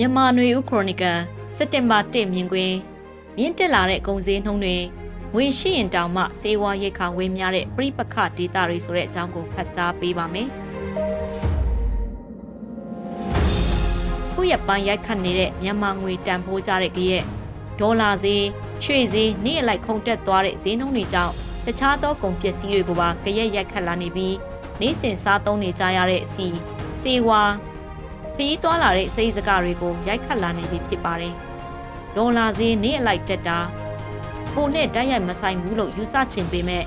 [0.00, 1.18] မြန်မာနွေဦးခရိုနီကယ်
[1.56, 2.76] စက်တင်ဘာ1မြင်ကွင်း
[3.36, 4.76] မြင့်တက်လာတဲ့ကုန်စည်နှုန်းတွေ
[5.34, 10.48] ငွေရှိရင်တောင်မှစေဝါရိတ်ခါဝေးများတဲ့ပြိပခဒေတာတွေဆိုတဲ့အကြောင်းကိုဖတ်ကြားပေးပါမယ်။
[14.32, 17.24] ခုရက်ပိုင်းရိုက်ခတ်နေတဲ့မြန်မာငွေတန်ဖိုးကြတဲ့ကြရဲ့
[17.80, 18.44] ဒေါ်လာဈေး
[18.84, 21.32] ရွှေဈေးနေ့အလိုက်ခုန်တက်သွားတဲ့ဈေးနှုန်းတွေကြောင့်
[21.66, 24.36] တခြားသောကုန်ပစ္စည်းတွေကိုပါကြရက်ရိုက်ခတ်လာနေပြီး
[24.80, 26.46] နေ့စဉ်စားသုံးနေကြရတဲ့အစီ
[27.02, 27.42] စေဝါ
[28.40, 31.34] ခရီးသွားလာတဲ့စိတ်စကားတွေကိုရိုက်ခတ်လာနေပြီဖြစ်ပါတယ်။
[32.16, 33.58] ဒေါ်လာဈေးနေ့အလိုက်တက်တာ
[34.54, 36.84] ပုံနဲ့တိုက်ရိုက်မဆိုင်ဘူးလို့ယူဆချင်ပေမဲ့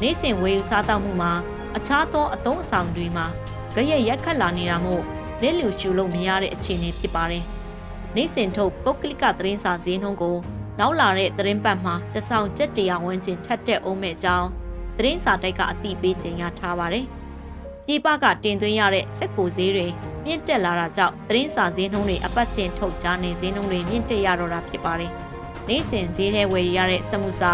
[0.00, 1.32] နေ့စဉ်ဝယ်ယူစားတောက်မှုမှာ
[1.76, 3.26] အခြားသောအသုံးအဆောင်တွေမှာ
[3.74, 5.02] ကြရက်ရက်ခတ်လာနေတာမို့
[5.42, 7.44] လက်လူရှူလို့မရတဲ့အခြေအနေဖြစ်ပါတယ်။
[8.16, 10.36] နေ့စဉ်ထုတ်ပုတ်ကလစ်ကသတင်းစာဈေးနှုန်းကို
[10.78, 14.48] နောက်လာတဲ့သတင်းပတ်မှာတဆောင်ကျက်တရာဝန်းကျင်ထပ်တက်အောင်မဲ့အကြောင်း
[14.96, 17.06] သတင်းစာတိုက်ကအသိပေးကြေညာထားပါတယ်။
[17.86, 19.88] ပြည်ပကတင်သွင်းရတဲ့စက်ကိုဈေးတွေ
[20.24, 25.12] မြင့်တက်လာတာကြောင့်သတင်းစာဈေးနှုန်းတွေအပတ်စဉ်ထုတ်ကြားနေဈေးနှုန်းတွေမြင့်တက်ရတော့တာဖြစ်ပါတယ်။
[25.68, 27.52] နေ့စဉ်ဈေးထဲဝယ်ရတဲ့စမှုစာ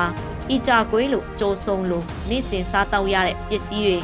[0.51, 3.99] အီကြာကွေးလိုကြိုးစုံလိုနေ့စဉ်စားတောက်ရတဲ့ပစ္စည်းတွေ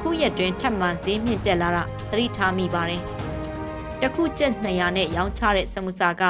[0.00, 3.02] ခုရက်တွင်ထပ်မံဈေးမြင့်တက်လာတာသတိထားမိပါတယ်။
[4.00, 6.22] တခုကျက်200နဲ့ရောင်းချတဲ့စမှုစာက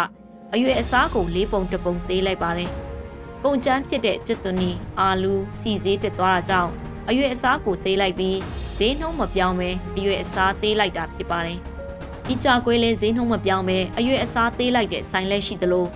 [0.55, 2.71] အရွယ်အစားကို၄ပုံတပုံသေးလိုက်ပါတယ်။
[3.43, 6.73] ပုံချမ်းဖြစ်တဲ့ကျက်သွနီအာလူစီဈေးတက်သွားတာကြောင့်
[7.11, 8.39] အရွယ်အစားကိုသေးလိုက်ပြီး
[8.77, 11.59] ဈေးနှုန်းမပြောင်းပဲအရွယ်အစားသေးလိုက်တာဖြစ်ပါတယ်။
[12.27, 15.87] ဒီကြာကွေးလဲဈေးနှုန်းမပြောင်းပဲအရွယ်အစားသေးလိုက်တဲ့ဆိုင်လဲရှိသလို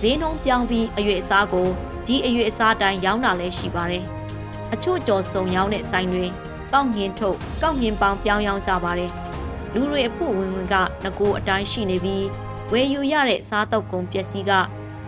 [0.00, 1.68] ဈေးနှုန်းပြောင်းပြီးအရွယ်အစားကို
[2.06, 4.04] ဒီအရွယ်အစားတိုင်းရောင်းတာလဲရှိပါတယ်။
[4.74, 6.26] အချို့ကြော်စုံရောင်းတဲ့ဆိုင်တွေ
[6.72, 9.10] ကောက်ငင်ထုတ်ကောက်ငင်ပေါင်းပြောင်းရောင်းကြပါတယ်။
[9.74, 12.24] လူတွေအဖို့ဝင်ဝင်ကငကိုအတိုင်းရှိနေပြီး
[12.72, 14.52] ဝယ်ယူရတဲ့စားတုပ်ကုန်ပစ္စည်းက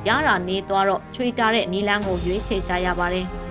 [0.08, 3.26] ရတာနေသွားတော့ချွေတာတဲ့နီလန်းကိုရွေးချယ်ကြရပါတယ်။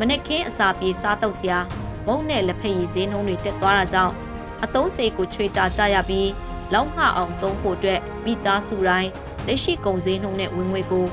[0.00, 1.58] မနက်ခင်းအစာပြေစားတုပ်စရာ
[2.06, 4.14] မုံနဲ့လက်ဖက်ရည်ဈေးနှုန်းတွေတက်သွားတာကြောင့်
[4.64, 6.30] အသုံးစေကိုချွေတာကြရပြီး
[6.72, 9.10] လောက်ငှအောင်သုံးဖို့အတွက်မိသားစုတိုင်း
[9.46, 11.06] လက်ရှိကုန်ဈေးနှုန်းနဲ့ဝင်ငွေကို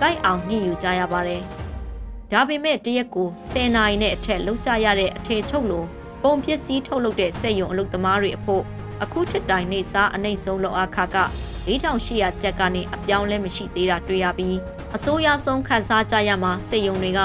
[0.00, 1.42] ကိုက်အောင်ညှိယူကြရပါတယ်။
[2.32, 5.84] ဒါပေမဲ့တရက်ကို10နာရီနဲ့အထက်လောက်ကြရတဲ့အထည်ချုပ်လို
[6.24, 8.62] ကုန်ပစ္စည်းထုတ်လုပ်တဲ့စက်ရုံအလုပ်သမားတွေအဖို့
[9.02, 11.16] အခုထက်တိုင်နေစားအနှိမ့်ဆုံးလောက်အခါက
[11.68, 14.56] 4800ကျပ်ကနေအပြောင်းလဲမရှိသေးတာတွေ့ရပြီး
[14.96, 17.20] အစိုးရဆုံးခန်းစားကြရမှာစက်ရုံတွေက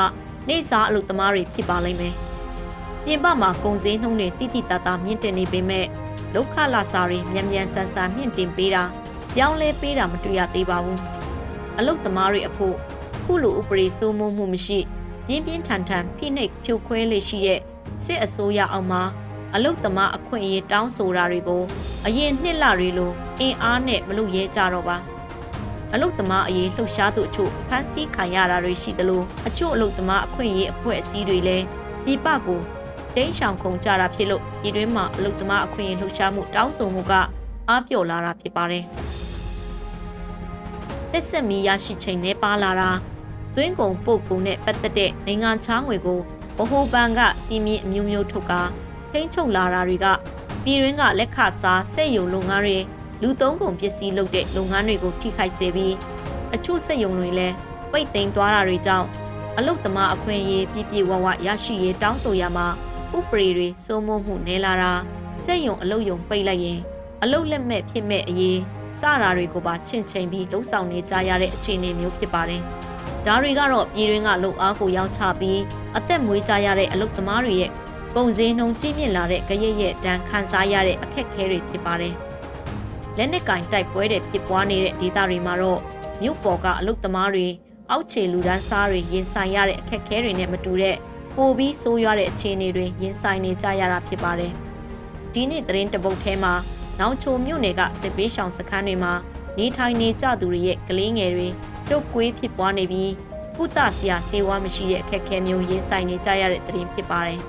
[0.47, 2.15] နေစားအလုပ်သမားတွေဖြစ်ပါလိမ့်မယ်။
[3.05, 5.85] ပြင်ပမှာကုန်စည်နှုန်းတွေတိတိတသားမြင့်တင်နေပေမဲ့
[6.33, 8.83] လောက်ခလာစာတွေမြန်မြန်ဆန်ဆန်မြင့်တင်ပေးတာ
[9.35, 10.99] ပြောင်းလဲပေးတာမတွေ့ရသေးပါဘူး
[11.77, 12.75] အလုတ်သမားတွေအဖို့
[13.23, 14.79] ခုလိုဥပဒေစိုးမိုးမှုမရှိ
[15.27, 17.59] ပြင်းပြင်းထန်ထန်ဖိနှိပ်ဖြိုခွဲလေရှိတဲ့
[18.03, 19.03] စစ်အစိုးရအောင်မှာ
[19.55, 21.63] အလုတ်သမားအခွင့်အရေးတောင်းဆိုတာတွေကို
[22.05, 24.97] အရင်နှစ်လတွေလိုအင်အားနဲ့မလုပ်ရဲကြတော့ပါ
[25.93, 31.65] အလုတ်သမားအရေးလှုပ်ရှားသူအချို့ဖမ်းဆီးခံရတာတွေရှိသလိုအချို့အလုတ်သမားအခွင့်အရေးအဖွဲ့အစည်းတွေလည်း
[32.05, 32.59] ပြပကို
[33.15, 37.13] တိန့်ရှောင်ခုံကြတာဖြစ်လို့ပြည်တွင်းမှာအလုသမားအခွင့်အရေးလှုပ်ရှားမှုတောင်းဆိုမှုက
[37.69, 38.83] အားပြော့လာတာဖြစ်ပါတယ်။
[41.11, 42.89] လက်ဆက်မီရရှိချိန်နဲ့ပါလာတာ
[43.55, 46.19] သွင်းကုန်ပို့ကုန်နဲ့ပတ်သက်တဲ့နိုင်ငံခြားငွေကို
[46.57, 48.61] ဗဟိုဘဏ်ကစီမင်းအမျိုးမျိုးထုတ်ကာ
[49.11, 50.05] ထိန်းချုပ်လာတာတွေက
[50.63, 52.77] ပြည်တွင်းကလက်ခစားစက်ယုံလုပ်ငန်းတွေ
[53.21, 55.93] လူသုံးကုန်ပစ္စည်းလုပ်တဲ့လုပ်ငန်းတွေကိုထိခိုက်စေပြီး
[56.55, 57.55] အချို့စက်ယုံတွေလည်း
[57.91, 59.07] ပိတ်သိမ်းသွားတာတွေကြောင့်
[59.57, 62.67] အလုတ်သမားအခွင့်အရေးပြည့်ပြည့်ဝဝရရှိရေးတောင်းဆိုရမှာ
[63.17, 64.91] ဥပဒေတွေစိုးမိုးမှုနဲလာတာ
[65.45, 66.79] စက်ယုံအလုတ်ယုံပိတ်လိုက်ရင်
[67.23, 68.59] အလုတ်လက်မဲ့ဖြစ်မဲ့အရေး
[68.99, 72.61] စတာတွေကိုပါချင့်ချိန်ပြီးလှုပ်ဆောင်နေကြရတဲ့အခြေအနေမျိုးဖြစ်ပါတယ်။
[73.25, 75.59] ဒါတွေကတော့ပြည်တွင်းကလှုပ်အားကိုရောင်းချပြီး
[75.97, 77.71] အသက်မွေးကြရတဲ့အလုတ်သမားတွေရဲ့
[78.15, 82.15] ပုံစံနှုံကြီးမြင့်လာတဲ့ကြရက်ရဲ့တန်းခံစားရတဲ့အခက်အခဲတွေဖြစ်ပါတယ်။
[83.17, 85.79] လက်နက်ကင်တိုက်ပွဲတွေဖြစ်ပွားနေတဲ့ဒေသတွေမှာတော့
[86.21, 87.47] မြို့ပေါ်ကအလုတ်သမားတွေ
[87.91, 90.97] အောက်ခြေလူဒန်းစားတွေရင်ဆိုင်ရတဲ့အခက်အခဲတွေနဲ့မတူတဲ့
[91.35, 94.53] ပိုပြီးဆိုးရွားတဲ့အခြေအနေတွေရင်ဆိုင်နေကြရတာဖြစ်ပါတယ်။
[95.33, 96.53] ဒီနေ့သတင်းတပုတ်ထဲမှာ
[96.99, 99.13] နောင်ချိုမြို့နယ်ကစစ်ပေးရှောင်စခန်းတွေမှာ
[99.57, 101.47] နေထိုင်နေကြသူတွေရဲ့ကလေးငယ်တွေ
[101.89, 103.11] တုတ်ကွေးဖြစ်ပွားနေပြီး
[103.55, 107.39] ကုသဆရာဆေးဝါးမရှိတဲ့အခက်အခဲမျိုးရင်ဆိုင်နေကြရတဲ့သတင်းဖြစ်ပါတယ်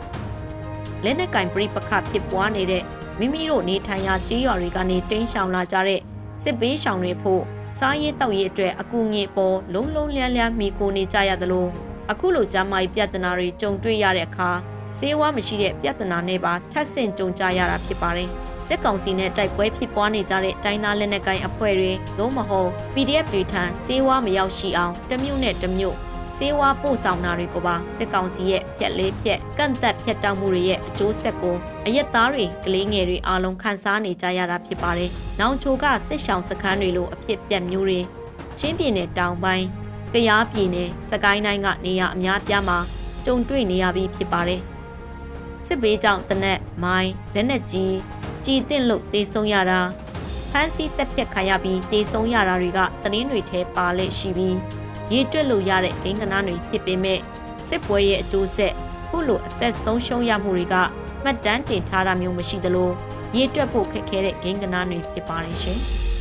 [1.04, 2.82] ။လက်နက်ကင်ပြိပခဖြစ်ပွားနေတဲ့
[3.22, 6.00] မိမိတို့နေထိုင်ရာကျေးရွာတွေကနေတိမ်းရှောင်လာကြတဲ့
[6.42, 7.42] စစ်ပေးရှောင်တွေဖို့
[7.78, 11.66] စားရေးတောက်ရေးအတွက်အကူအညီပေါ်လုံးလုံးလျန်းလျန်းမိကိုနေကြရသလို
[12.10, 14.50] အခုလိုကျမ်းမာရေးပြဿနာတွေကြုံတွေ့ရတဲ့အခါ
[14.98, 18.28] ဆေးဝါးမရှိတဲ့ပြဿနာနဲ့ပါထပ်ဆင့်ကြုံကြရတာဖြစ်ပါတယ်။
[18.68, 25.96] စစ်ကောင်စီနဲ့တိုက်ပွဲဖြစ်ပွားနေကြတဲ့တိုင်းသားလက်နက်ကိုင်အဖွဲ့တွေသို့မဟုတ် PDF တွေထံဆေးဝါးမရောက်ရှိအောင်တမျိုးနဲ့တမျိုး
[26.36, 31.56] ဆေးဝါးပို့ဆောင်တာတွေကိုပါစစ်ကောင်စီရဲ့ဖြက်လေးဖြက်ကန့်သက်ဖြတ်တောက်မှုတွေရဲ့အကျိုးဆက်ကို
[31.86, 38.00] အရက်သားတွေကလေးငယ်တွေအားလုံးခံစားနေကြရတာဖြစ်ပါတယ်။နောင်ချိုကစစ်ဆောင်စခန်းတွေလိုအဖြစ်ပြက်မျိုးတွေ
[38.58, 39.66] ချင်းပြည်နယ်တောင်ပိုင်း
[40.12, 42.78] ကရားပြည်နယ်စကိုင်းတိုင်းကနေရာအများပြားမှာ
[43.24, 44.60] ကြုံတွေ့နေရပြီးဖြစ်ပါတယ်။
[45.66, 47.96] စစ်ဘေးကြောင့်တနက်မိုင်းလက်နက်ကြီး
[48.44, 49.80] ကြီးတင့်လို့တေဆုံးရတာ
[50.50, 54.56] ဖမ်းဆီးတပ်ဖြတ်ခံရပြီးတေဆုံးရတာတွေကသတင်းတွေထဲပါလက်ရှိပြီး
[55.12, 57.18] ရေတွက်လို့ရတဲ့ဂိမ်းကနာတွေဖြစ်ပေမဲ့
[57.68, 58.72] စစ်ပွဲရဲ့အကျိုးဆက်
[59.08, 60.74] ခုလိုအသက်ဆုံးရှုံးရမှုတွေက
[61.22, 62.90] မှတ်တမ်းတင်ထားတာမျိုးမရှိသလို
[63.36, 65.80] ရေတွက်ဖို့ခက်ခဲတဲ့ဂိမ်းကနာတွေဖြစ်ပါတယ်ရှင်။